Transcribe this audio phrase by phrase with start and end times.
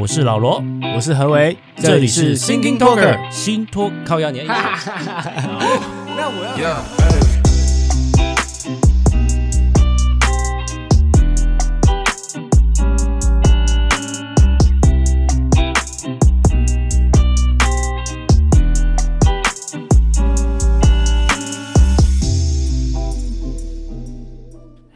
[0.00, 0.64] 我是老罗，
[0.96, 4.46] 我是何为，这里是 Thinking Talker 新托靠压年。
[4.48, 4.54] 那
[6.26, 7.29] 我要。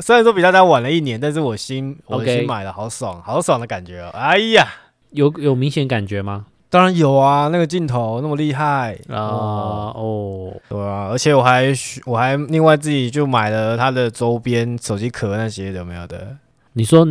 [0.00, 4.10] 虽然说比大家晚了一年，但是我新我新买了，好爽，好爽的感觉哦！
[4.14, 4.66] 哎呀，
[5.10, 6.46] 有有明显感觉吗？
[6.70, 9.90] 当然有啊，那个镜头那么厉害啊！
[9.94, 11.72] 哦，对啊，而且我还
[12.04, 16.36] 我还另外自己就买了它的周边手机壳那些有没有的？
[16.74, 17.06] 你说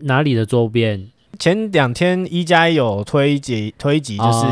[0.00, 1.08] 哪里的周边？
[1.38, 4.46] 前两天一加一有推几推几就是。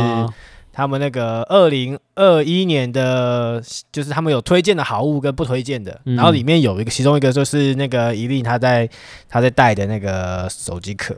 [0.77, 8.87] 哦他们那个二零二一年的，就是他们有推荐的好物跟不推荐的，嗯、然后里面有一个，其中一个就是那个一令他在
[9.27, 11.17] 他在带的那个手机壳，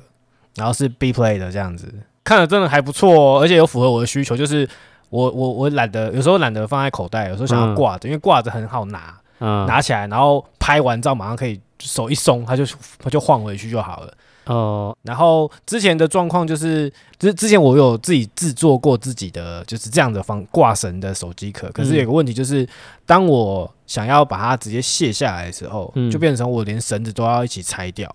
[0.55, 1.93] 然后是 B Play 的这样子，
[2.23, 4.69] 看了真的还不错哦，而且有符合我的需求，就是
[5.11, 12.65] 我我我懒得有时候懒得放在口袋，有时候想要挂着，嗯、因为挂着很好拿，嗯、拿起来然后拍完照马上可以手一松，它就
[13.03, 14.15] 它就晃回去就好了。
[14.49, 22.67] 哦，然后之前的状况就是，之之前我有自己制作过自己的就是这样的方挂绳的手机壳，可是有个问题就是，
[23.07, 28.11] 当我想要把它直接卸下来的时候，就变成我连绳子都要一起拆掉。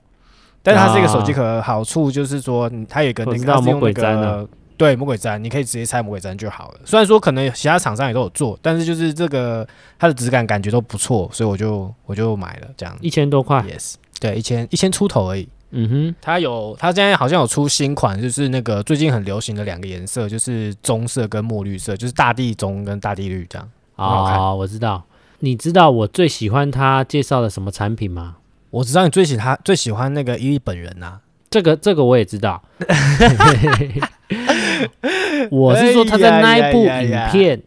[0.65, 6.79] 但是它是一个手机壳，好处就是说它有一个那个魔鬼毡，对，魔鬼毡，你可以直接拆魔鬼毡就好了。
[6.85, 9.67] 虽然说可能其他厂商也都有做，但是就是这个
[9.99, 15.47] 它的质感感觉都不错，所以我就我就买了这样，一千多块，yes，对，一千一千出头而已。
[15.75, 23.67] 嗯哼，它有，它现在好像有出新款，就是那个最近很流行的两个颜色，就是棕色跟墨绿色，就是大地棕跟大地绿这样。
[23.95, 25.03] 哦，我知道。
[25.39, 28.37] 你知道我最喜欢他介绍的什么产品吗？
[28.69, 31.19] 我知道你最喜他最喜欢那个伊利本人呐、啊。
[31.49, 32.63] 这个这个我也知道。
[35.51, 37.61] 我是说他在那一部影片，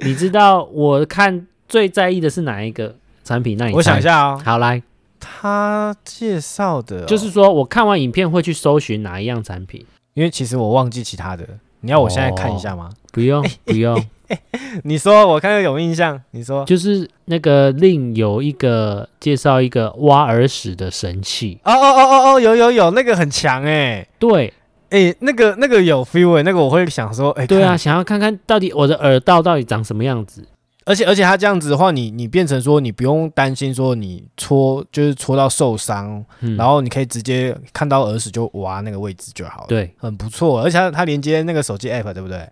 [0.00, 2.94] 你知道我看最在意的是哪一个
[3.24, 3.56] 产品？
[3.56, 4.40] 那你我想一下哦。
[4.44, 4.82] 好来。
[5.22, 11.46] 他介绍的、哦，就是说我看完影片会去搜寻哪一样产品，因为其实我忘记其他的。
[11.84, 12.90] 你要我现在看一下吗？
[12.92, 14.02] 哦、不用， 不用。
[14.84, 16.20] 你说，我看有印象。
[16.30, 21.60] 你说，就是那个另有一个介绍一个挖耳屎的神器。
[21.64, 24.06] 哦哦哦哦哦，有有有，那个很强哎。
[24.18, 24.52] 对，
[24.90, 30.46] 哎，那个那个有 feel 哎，那个我会想说，哎，对啊，想要看看到底我的耳道到底长什么样子。
[30.84, 39.66] 而且而且他这样子的话，你你变成说你不用担心说你戳就是戳到受伤，嗯、然后你可以直接看到耳屎就挖那个位置就好了。
[39.68, 40.60] 对，很不错。
[40.60, 42.48] 而且它它连接那个手机 app 对不对？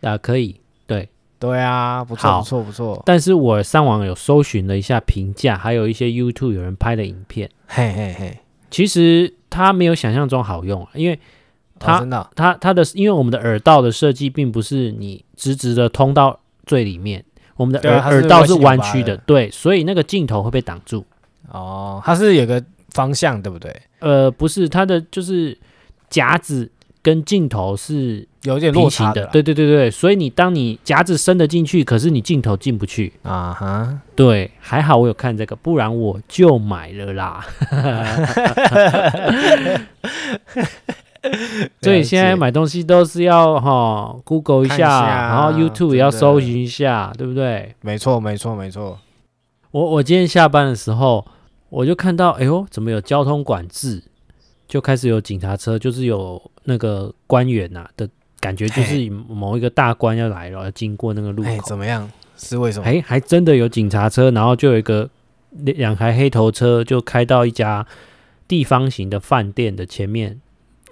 [0.00, 0.58] 啊，可以。
[0.86, 1.08] 对
[1.38, 3.02] 对啊，不错不错不错。
[3.04, 7.50] 但是我上网有搜寻了一下评价，还有一些 YouTube 有人拍的影片。
[7.66, 8.38] 嘿嘿嘿，
[8.70, 11.18] 其实它没有想象中好用，因为
[11.78, 17.22] 它、哦、真的它它的因为我们的耳道的设计并不是你直直的通到最里面。
[17.56, 21.04] 我们的耳耳道是弯曲的，对，所以那个镜头会被挡住。
[21.50, 23.74] 哦，它是有个方向，对不对？
[24.00, 25.56] 呃，不是，它的就是
[26.10, 26.70] 夹子
[27.02, 29.26] 跟镜头是有点落差的。
[29.26, 34.00] 对对对对，所以你当你夹子伸得进去，可是你镜头进不去啊哈。
[34.16, 37.46] 对，还好我有看这个，不然我就买了啦。
[41.80, 47.74] 所以现在买东西都是要哈 Google 一下，一下然后 YouTube 也要搜寻一下，对不对？
[47.80, 48.98] 没错，没错，没错。
[49.70, 51.26] 我我今天下班的时候，
[51.68, 54.02] 我就看到，哎呦，怎么有交通管制？
[54.66, 58.08] 就开始有警察车，就是有那个官员呐、啊、的
[58.40, 61.50] 感觉，就是某一个大官要来了，要经过那个路口。
[61.66, 62.10] 怎么样？
[62.36, 62.86] 是为什么？
[62.86, 65.08] 哎，还真的有警察车，然后就有一个
[65.50, 67.86] 两台黑头车，就开到一家
[68.48, 70.40] 地方型的饭店的前面。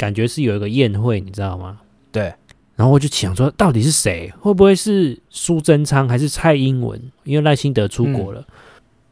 [0.02, 1.78] 感觉是有一个宴会，你知道吗？
[2.10, 2.24] 对，
[2.74, 4.32] 然后我就想说，到底是谁？
[4.40, 7.00] 会不会是苏贞昌还是蔡英文？
[7.22, 8.54] 因为赖清德出国了，嗯、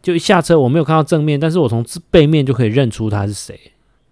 [0.02, 3.56] 就一下车我没有看到正面，但是我从背面就可以认出他是谁，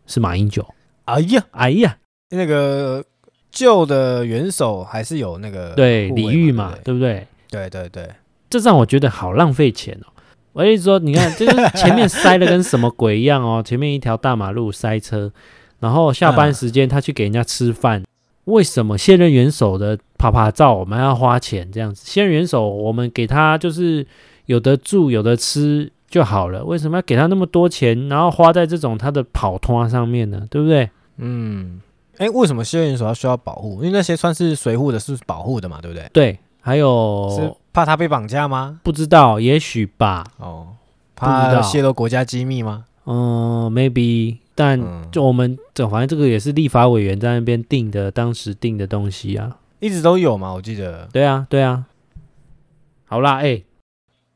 [0.07, 0.65] 是马英九。
[1.07, 1.99] 哎呀，哎呀，
[2.31, 3.05] 那个
[3.51, 7.27] 旧的元首还是有那个对礼遇嘛，对不对？
[7.51, 8.09] 对对对，
[8.49, 10.07] 这让我觉得好浪费钱哦。
[10.53, 15.33] 我一直说，你看，就是前面塞的跟什么鬼一样哦，前面一条大马路塞车。
[15.81, 18.03] 然后下班时间他去给人家吃饭，
[18.45, 22.03] 为什么现任元首的啪啪照我们要花钱这样子？
[22.05, 24.07] 现任元首我们给他就是
[24.47, 30.47] 有的住有的吃就好了，为什么要给他那么多钱，然后花在这种他的跑通上面呢？
[30.51, 30.91] 对不对？
[31.19, 31.81] 嗯，
[32.17, 33.75] 哎、欸，为什么现任元首要需要保护？
[33.75, 36.09] 因为那些算是随护的，是保护的嘛，对不对？
[36.13, 38.81] 对，还有是怕他被绑架吗？
[38.83, 40.25] 不知道，也许吧。
[40.39, 40.69] 哦，
[41.15, 42.87] 怕泄露国家机密吗？
[43.05, 44.39] 嗯，maybe。
[44.59, 44.77] 但
[45.13, 51.09] 就我们这，反正这个也是立法委员在那边定的，当时定的东西啊，一直都有嘛，我记得。
[51.13, 51.85] 对啊，对啊。
[53.05, 53.65] 好啦，哎、欸，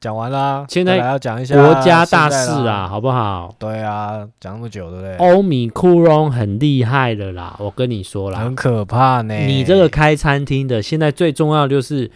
[0.01, 3.53] 讲完啦，现在要讲一下国家大事啊，好不好？
[3.59, 5.17] 对啊，讲那么久，对不对？
[5.17, 9.35] 欧米库隆很厉害的啦，我跟你说啦，很可怕呢。
[9.35, 12.09] 你这个开餐厅的，现在最重要的就是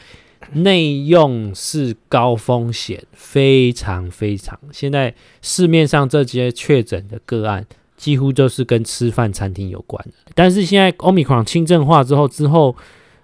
[0.52, 4.56] 内用是高风险，非常非常。
[4.70, 5.12] 现在
[5.42, 7.66] 市面上这些确诊的个案。
[7.96, 12.76] 几乎就是跟吃饭餐厅有关的，但是现在 Omicron 轻症化之后，之后，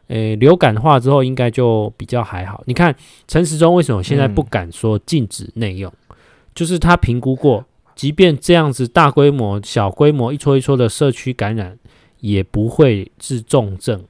[0.08, 2.62] 呃、流感化之后，应该就比较还好。
[2.66, 2.94] 你看
[3.28, 5.92] 陈时中为什么现在不敢说禁止内用？
[6.54, 7.64] 就是他评估过，
[7.94, 11.78] 即便这样子大规模、小规模一撮一撮的社区感染，
[12.20, 14.02] 也不会致重症，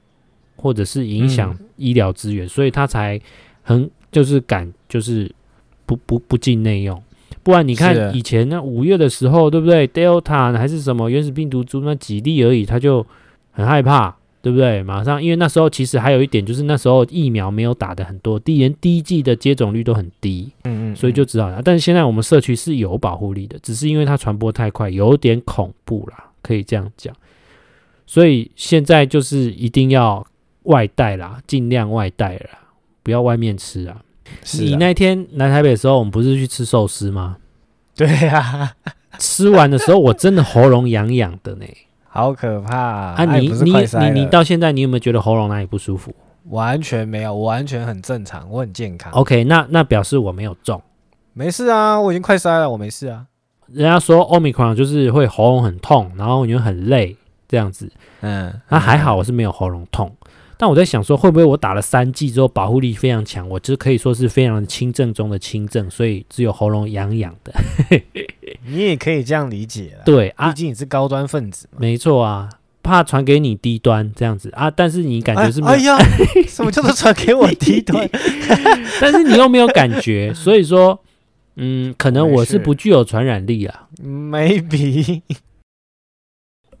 [0.55, 3.19] 或者是影响医疗资源，所以他才
[3.61, 5.33] 很就是敢就是
[5.85, 7.01] 不不不禁内用。
[7.43, 13.05] 不然你看以前那五月的时候，对不对？Delta 还是什么原始病毒株那几例而已，他就
[13.51, 14.81] 很害怕，对不对？
[14.81, 21.61] 马上，因为那时候其实还有一点，就是那时候疫苗没有打的很多，第连第一季的接种率都很低，嗯嗯，所以就知道了。
[21.61, 27.13] 但是现在我们社区是有保护力的，只是因为它传播太快，有点恐怖啦，可以这样讲。
[28.05, 30.25] 所以现在就是一定要
[30.63, 32.59] 外带啦，尽量外带啦，
[33.01, 34.01] 不要外面吃啊。
[34.53, 37.37] 你那天来台北的时候，我们不是去吃寿司吗？
[37.95, 38.73] 对啊，
[39.19, 41.65] 吃完的时候我真的喉咙痒痒的呢，
[42.07, 43.15] 好可怕啊！
[43.17, 46.13] 啊，你你你你到现在你有没有觉得喉咙哪里不舒服？
[46.49, 49.11] 完全没有，我完全很正常，我很健康。
[49.13, 50.81] OK，那那表示我没有中，
[51.33, 53.25] 没事啊，我已经快塞了，我没事啊。
[53.67, 57.15] 人家说 Omicron 就是会喉咙很痛，然后你会很累
[57.47, 57.91] 这样子，
[58.21, 60.13] 嗯，那还好我是没有喉咙痛。
[60.59, 63.47] 那我在想说，会不会我打了三剂之后保护力非常强？
[63.49, 67.53] 我就可以说是非常轻症中的轻症，所以只有喉咙痒痒的。
[68.65, 71.79] 你也可以这样理解，对啊，毕竟你是高端分子嘛。
[71.79, 72.49] 没错啊，
[72.81, 75.93] 怕传给你低端这样子啊，但是你感觉是没有？
[75.93, 78.09] 哎，哎呀， 什么叫做传给我低端？
[79.01, 80.97] 但是你又没有感觉，所以说，
[81.55, 85.21] 嗯，可能我是不具有传染力啊，maybe。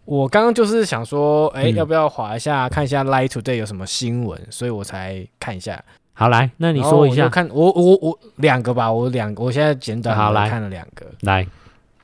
[0.05, 4.39] 我刚刚就是想说，哎、欸，嗯、要不要划一下看一下 Light Today 有什么新闻？
[4.49, 5.81] 所以我才看一下。
[6.13, 7.25] 好，来，那你说一下。
[7.25, 11.05] 我看我我我两个吧，我两个，我现在简短好来看了两个。
[11.21, 11.47] 来，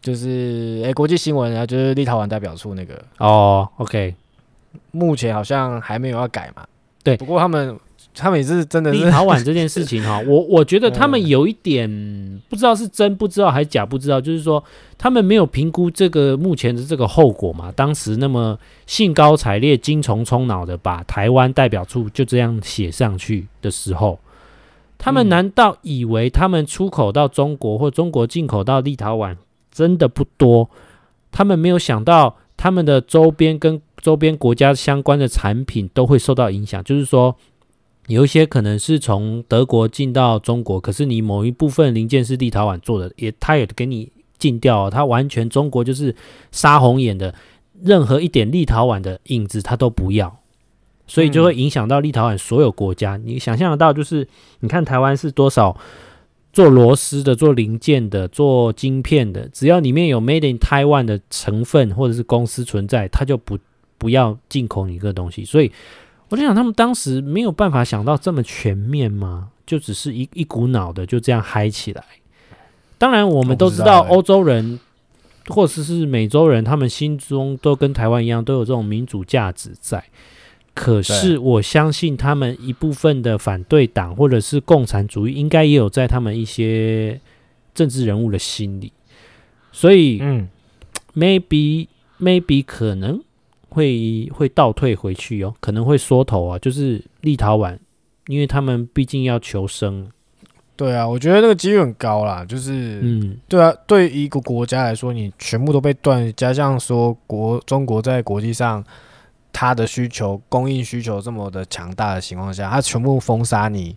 [0.01, 2.93] 就是哎、欸，国际新闻啊，就是立陶宛代表处那个。
[3.17, 4.15] 哦，OK，
[4.91, 6.65] 目前好像还没有要改嘛。
[7.03, 7.77] 对，不过他们。
[8.13, 11.87] 他们也是真的是立陶宛这件事情哈， 我我觉得他们有一点
[12.49, 14.61] 不知道是真不知道还是假不知道，就是说
[14.97, 17.71] 他们没有评估这个目前的这个后果嘛。
[17.71, 24.19] 当时那么兴高采烈、精虫冲脑的把台湾代表处就这样写上去的时候，
[24.97, 29.37] 他们难道以为他们出口到中国或中国进口到立陶宛
[29.71, 30.69] 真的不多？
[31.31, 37.33] 他们没有想到他们的周边跟周边国家相关的产品都会受到影响，就是说。
[38.09, 46.15] 有一些可能是从德国进到中国，可是你某一部分零件是立陶宛做的，也他也给你禁掉哦，他完全中国就是
[46.51, 47.35] 杀红眼的，
[47.83, 50.39] 任何一点立陶宛的影子他都不要，
[51.05, 53.15] 所以就会影响到立陶宛所有国家。
[53.17, 54.27] 你想象得到，就是
[54.61, 55.77] 你看台湾是多少
[56.51, 63.59] 做螺丝的、做零件的、做晶片的，只要里面有 Made in Taiwan 的成分或者是公司存在，他就不
[63.99, 65.71] 不要进口你这个东西，所以。
[66.29, 69.49] 我就想，他们当时没有办法想到这么全面吗？
[69.65, 72.03] 就只是一一股脑的就这样嗨起来。
[72.97, 74.79] 当然，我们都知道欧洲人
[75.47, 80.03] 或者是美洲人，他们心中都跟台湾一样，都有这种民主价值在。
[80.73, 87.19] 可是，我相信他们一部分的反对党或者是共产主义，应该也有在他们一些
[87.73, 88.91] 政治人物的心里。
[89.71, 90.47] 所以，嗯
[91.15, 91.87] ，maybe
[92.19, 93.21] maybe 可能。
[93.69, 97.77] 会会倒退回去哦，可能会缩头啊，就是立陶宛，
[98.27, 100.09] 因为他们毕竟要求生。
[100.75, 108.81] 对啊，我觉得那个几率很高啦，就是，嗯，对啊，对一个国家来说，你全部都被断，加上说国中国在国际上
[109.51, 113.93] 它的需求供应需求这么的强大的情况下，它全部封杀你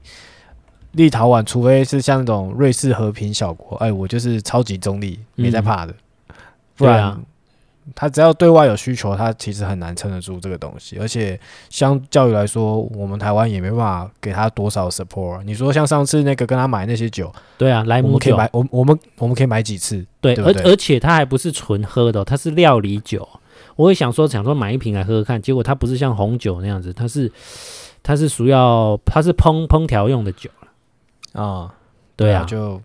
[0.92, 6.34] 立陶宛，除非是像那种瑞士和平小国，哎，我就是超级中立，没在怕的，嗯、
[6.76, 7.24] 不然。
[7.94, 10.98] 它只要对外有需求，他其实很难撑得住这个东西。
[10.98, 15.42] 而且相较于来说，我们台湾也没办法给他多少 support。
[15.42, 19.96] 你说像上次那个跟他买那些酒，对啊，莱姆酒，我们可以买，我我们我们可以买几次？
[20.20, 23.28] 对，对对而而且它还不是纯喝的哦，它是料理酒。
[23.74, 27.30] 我会想说，想说买一瓶来喝喝看，结果它不是像红酒那样子，它是
[28.02, 30.48] 它是属要它是烹烹调用的酒
[31.32, 31.70] 啊、哦，
[32.16, 32.80] 对啊，就。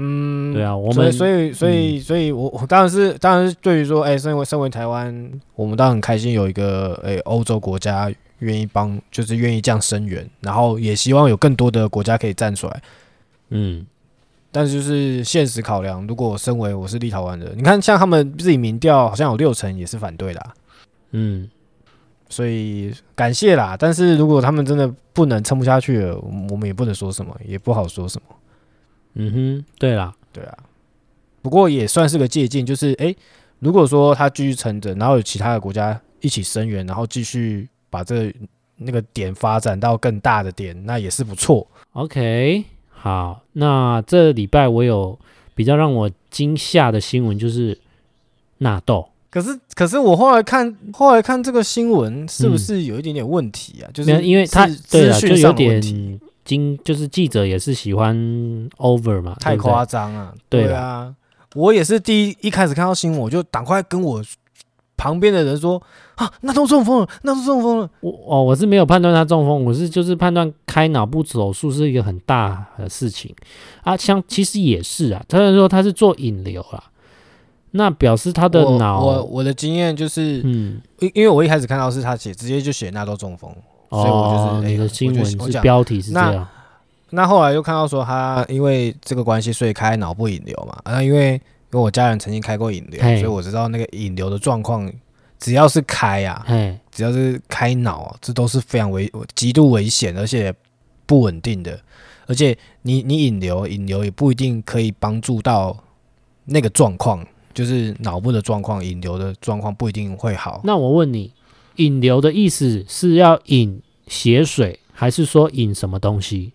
[0.00, 12.82] 嗯，对啊，我们所以所以所以，我我当然是当然是对于说，哎，身为身为台湾，我们当然很开心有一个哎欧洲国家愿意帮，就是愿意这样声援，然后也希望有更多的国家可以站出来。
[13.48, 13.84] 嗯，
[14.52, 20.46] 但是就是现实考量，如果我身为我是立陶宛的，你看像他们自己民调好像有六成也是反对的，
[21.10, 21.50] 嗯，
[22.28, 23.76] 所以感谢啦。
[23.76, 26.16] 但是如果他们真的不能撑不下去了，
[26.50, 28.36] 我们也不能说什么，也不好说什么。
[29.14, 30.56] 嗯哼，对啦，对啊，
[31.42, 33.16] 不过也算是个借鉴，就是诶，
[33.58, 38.34] 如果说他继续撑着，然后有其他的国家一起声援，然后继续把这个
[38.76, 41.66] 那个点发展到更大的点，那也是不错。
[41.92, 45.18] OK，好，那这礼拜我有
[45.54, 47.76] 比较让我惊吓的新闻，就是
[48.58, 49.08] 纳豆。
[49.30, 53.88] 可是，可是我后来看，后来看这个新闻是不是有一点点问题啊？
[53.88, 56.20] 嗯、就是因为他对啊，就有点。
[56.48, 58.16] 经就是记者也是喜欢
[58.78, 60.34] over 嘛，太夸张了。
[60.48, 61.14] 对，对啊，
[61.54, 64.24] 我也是第一一开始看到新闻，我就赶快跟我
[64.96, 65.80] 旁边的人说
[66.14, 67.90] 啊，那都中风了，那都中风了。
[68.00, 73.34] 我哦，我是没有判断他中风，我是就是判断开脑部手术是一个很大的事情
[73.82, 73.94] 啊。
[73.94, 76.82] 像其实也是啊，他是说他是做引流啊，
[77.72, 83.54] 那表示他的脑，我我的经验就是，嗯，因因为我一开始看到是他写，直接就写那都中风。
[83.90, 86.34] 所以我就是、哦、欸、你的新闻是标题是这样。
[87.10, 90.78] 那，那后来又看到说他因为这个关系，所以开脑部引流嘛。
[90.84, 91.40] 那因为因
[91.70, 94.92] 为我家人曾经开过引流，所以我知道那个引流的状况，
[95.38, 96.44] 只要是开啊，
[96.90, 100.54] 只要是开脑，这都是非常危、极度危险，而且
[101.06, 101.80] 不稳定的。
[102.26, 105.74] 而且你你引流，引流也不一定可以帮助到
[106.44, 110.60] 那个状况，就是脑部的状况，引流的状况不一定会好。
[110.62, 111.32] 那我问你。
[111.78, 116.52] 引流的意思是要引血水，还是说引什么东西？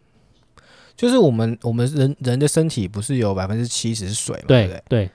[0.96, 4.44] 就是我们我们人人的身体不是有百分之七十是水嘛？
[4.48, 5.06] 对对对。
[5.06, 5.10] 对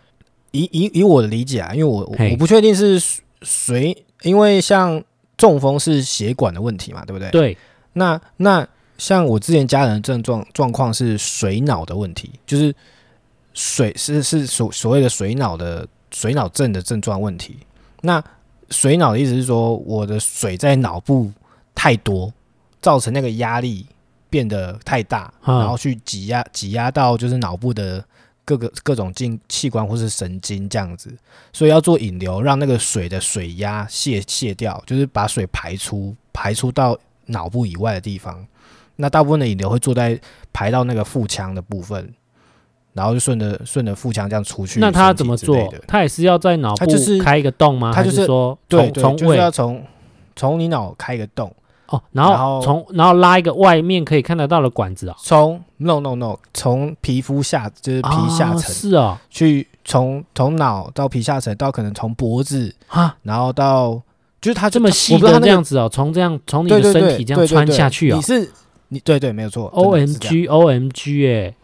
[0.51, 2.99] 以以以我的理解啊，因为我我不确定是
[3.43, 5.03] 水，因为像
[5.37, 7.31] 中风是血管的问题嘛，对不对？
[7.31, 7.59] 对。
[7.93, 12.75] 那那像我之前家人的症状状况是水脑的问题，就是
[13.53, 17.59] 水是是所所谓的水脑的水脑症的症状问题。
[18.01, 18.25] 那
[18.71, 21.33] 水脑的意思是说，我的水在脑部
[21.75, 22.33] 太多，
[22.81, 23.87] 造成那个压力
[24.29, 28.05] 变得太大，然后去挤压挤压到就是脑部的
[28.45, 31.17] 各个各种进器官或是神经这样子，
[31.53, 38.47] 所以要做引流，让那个水的水压泄泄掉，就是把水排出排出到脑部以外的地方。
[38.97, 40.21] 那大部分的引流会做在
[40.53, 42.13] 排到那个腹腔的部分。
[42.99, 44.81] 然后就顺着顺着腹腔这样出去。
[44.81, 45.57] 那他怎么做？
[45.87, 46.87] 他也是要在脑部
[47.23, 47.93] 开一个洞吗？
[47.95, 49.81] 他就是，是说对，从，就是要从
[50.35, 51.55] 从你脑开一个洞
[51.87, 55.21] 哦，然后从然后拉一个外面可以看得到的管子啊、哦。
[55.23, 63.93] 从 no no no，从皮肤下就是皮下层、哦、是啊、哦，去从从脑到皮下层到可能从脖子啊，然后到
[64.41, 68.17] 就是他这么细的这样子哦，从这样从你的身体这样穿下去啊、哦。
[68.17, 68.53] 你是
[68.89, 71.55] 你对对没有错，O M G O M G 哎。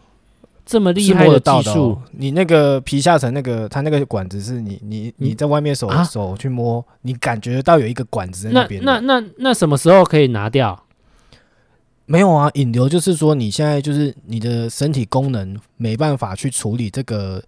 [0.65, 8.83] 这么厉害的技术、哦，你那个皮下层那个，它那个管子是你你你在外面手、啊、手去摸，你感觉到有一个管子在那边。
[8.83, 10.83] 那那那那什么时候可以拿掉？
[12.07, 17.41] 没有啊，引流就是说你现在就是你的身体功能没办法去处理这个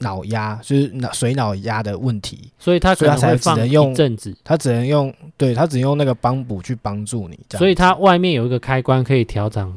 [0.00, 7.38] 脑压，就是脑水脑压的问题，所以它可能会放一阵子，它只能用对，它只能用那个帮补去帮助你。
[7.58, 9.74] 所以它外面有一个开关可以调整。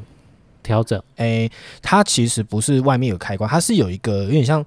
[0.68, 4.62] 调整，诶、欸，它其实不是外面有开关，它是有一个有点像，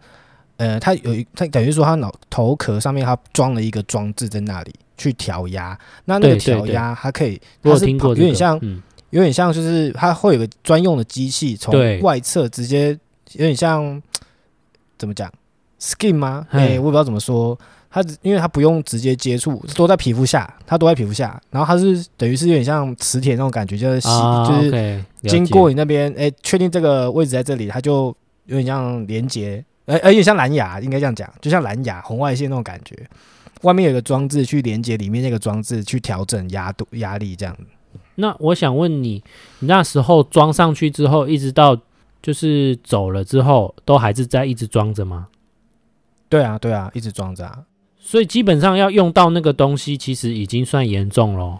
[0.57, 8.59] 呃，它有一，它等于说它脑头壳上面它装了一个装置在那里去调压，那那个调压它可以，它是有点像，
[9.11, 12.97] 有点像就是它会有个专用的机器从外侧直接，
[13.33, 14.01] 有点像
[14.97, 15.31] 怎么讲
[15.79, 16.47] ，skin 吗？
[16.49, 17.55] 诶、欸，我也不知道怎么说。
[17.93, 32.95] 它只因为它不用直接接触，都在皮肤下，它都在皮肤下，然后它是等于是有点像磁铁那种感觉，就是吸，啊、就是经过你那边，哎，确定这个位置在这里，它就有点像连接，哎，有点像蓝牙，应该这样讲，就像蓝牙红外线那种感觉，
[33.63, 37.53] 外面有个装置去连接里面那个装置去调整压度压力这样。
[38.15, 39.21] 那我想问你，
[39.59, 41.77] 你那时候装上去之后，一直到
[42.21, 45.27] 就是走了之后，都还是在一直装着吗？
[46.29, 47.59] 对啊，对啊，一直装着啊。
[48.03, 51.59] 所以基本上要用到那个东西，其实已经算严重了。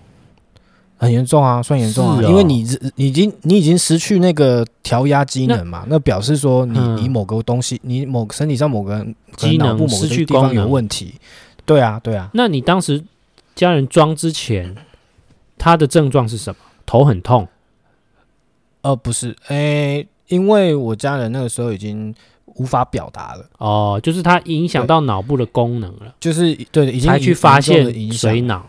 [0.98, 2.63] 很严重啊，算严重啊，哦、因为你
[2.95, 9.03] 你已经你已经失去那个调压机能嘛，那，那表示说你你某个东西，嗯、你某身体上某个
[9.38, 11.15] 机能失去地方有问题。
[11.65, 12.29] 对啊，对啊。
[12.33, 13.03] 那你当时
[13.55, 14.75] 家人装之前，
[15.57, 16.57] 他的症状是什么？
[16.86, 17.48] 头很痛？
[18.81, 22.13] 呃，不是，诶、欸，因为我家人那个时候已经
[22.62, 23.50] 无法表达了。
[23.58, 26.13] 哦，就是它影响到脑部的功能了。
[26.20, 28.68] 就是对，已经才去发现水脑。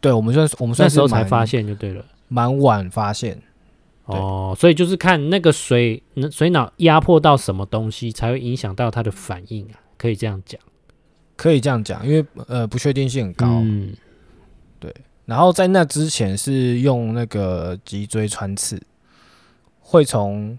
[0.00, 3.42] 对，我们算我们算那时候才发现就对了，蛮晚发现。
[4.04, 10.60] 哦，所以就是看那个水水脑压迫到什么东西，才会影响到他的反应啊，可以这样讲，
[11.36, 13.46] 可以这样讲，因为呃不确定性很高。
[13.46, 13.92] 嗯，
[14.78, 14.94] 对。
[15.24, 18.82] 然后在那之前是用那个脊椎穿刺，
[19.80, 20.58] 会从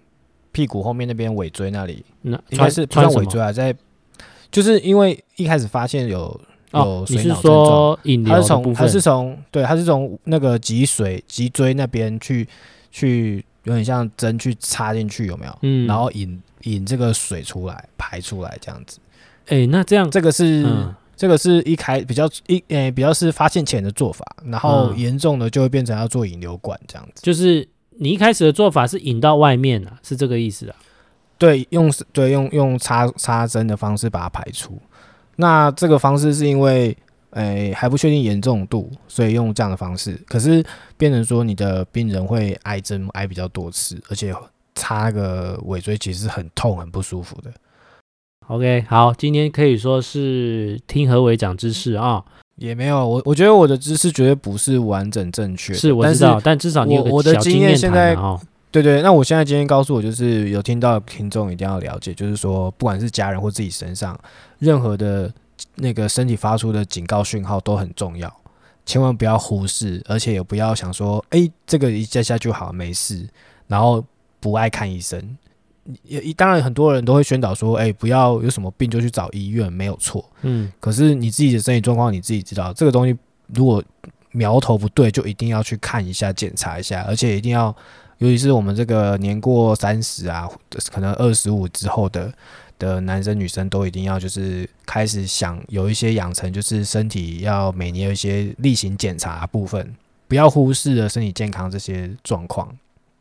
[0.54, 3.76] 屁股后面那边尾椎那里，那应该是穿尾椎啊，在
[4.50, 6.40] 就是因为一开始发现有。
[6.76, 12.50] 有水脑症状，它是从它是从对，它是从那个脊髓脊椎那边去
[12.92, 15.56] 去，有点像针去插进去，有没有？
[15.62, 18.98] 嗯，然后引引这个水出来排出来这样子。
[19.46, 27.22] 哎、欸，那这样这个是、嗯、这个是一开比较一诶、欸、比较是发现前的做法，然后严重的就会变成要做引流管这样子。
[27.22, 30.76] 就是你一开始的做法是引到外面啊，是这个意思啊？
[31.38, 34.80] 对，用对用用插插针的方式把它排出。
[35.36, 36.96] 那这个方式是因为，
[37.32, 40.14] 诶、欸、还不确定严重度，所以用这样的方式。
[40.28, 40.64] 可是
[40.96, 44.34] 变成说你的病人会挨针挨比较多次，而且
[44.76, 47.52] 插那个尾椎其实很痛很不舒服的。
[48.48, 52.24] OK，好，今天可以说是听何伟讲知识啊，
[52.56, 58.40] 也没有我我觉得我的知识绝对不是完整正确，是我知道，但，但至少你有个我的经验现在哦。
[58.72, 64.20] 对对，那我现在今天告诉我，就是有听到听众一定要了解，就是说，不管是家人或自己身上，
[64.58, 65.32] 任何的
[65.76, 68.36] 那个身体发出的警告讯号都很重要，
[68.84, 73.28] 千万不要忽视，而且也不要想说，哎，这个一下下就好，没事，
[73.68, 74.04] 然后
[74.40, 75.38] 不爱看医生。
[76.04, 80.24] 也当然很多人都会宣导说，哎，不要有什么病就去找医院，没有错。
[80.42, 83.18] 嗯，可是你自己的身体状况你自己知道，这个东西
[83.54, 83.84] 如果
[84.32, 87.76] 苗头不对，就一定要去看一下，检查一下，而且一定要。
[88.20, 90.48] 尤其是我们这个年过三十啊，
[90.92, 92.32] 可能二十五之后的
[92.80, 99.94] 的男生女生都一定要就是开始想有一些养成，就是身体要每年有一些例行检查部分，
[100.30, 102.74] 不要忽视了身体健康这些状况，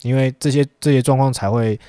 [0.02, 1.80] 因为这些这些状况才会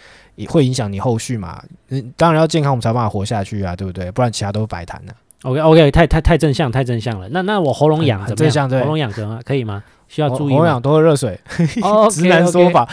[0.47, 1.61] 会影响你后续嘛。
[1.89, 4.11] 嗯，当然要健康，我们才有办法活下去啊，对不对？
[4.11, 5.13] 不然其他都白谈了。
[5.43, 7.27] OK OK，太太太正向，太正向了。
[7.31, 8.69] 那那我喉咙痒怎么样？
[8.69, 9.83] 喉咙痒怎么可以吗？
[10.07, 11.37] 需要注意，喉咙痒多喝热水。
[11.81, 12.87] 哦，直男说法，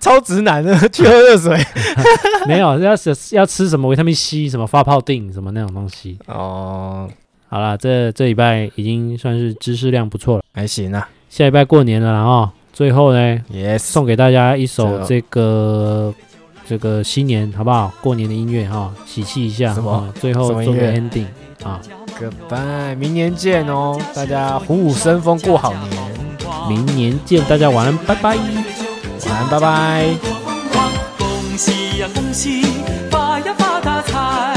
[0.00, 1.56] 超直男的，去喝热水。
[2.48, 6.18] 没有，要是要吃什么维他命 C，什么发泡定，什么那种东西。
[6.26, 7.08] 哦，
[7.48, 11.08] 好了，这这礼拜已经算是知识量不错了，还行啊。
[11.28, 16.12] 下礼拜过年了然后，最后呢，也送给大家一首这个
[16.66, 17.92] 这个新年好不好？
[18.00, 19.74] 过年的音乐哈，喜气一下。
[19.74, 20.12] 什么？
[20.20, 21.26] 最后做个 ending
[21.62, 21.80] 啊
[22.18, 26.14] ，Goodbye，明年见哦，大家虎虎生风，过好年。
[26.68, 28.36] 明年见，大家晚安，拜拜。
[28.36, 30.06] 晚安，拜拜。
[31.18, 32.62] 恭喜呀恭喜，
[33.10, 34.53] 发呀发大财。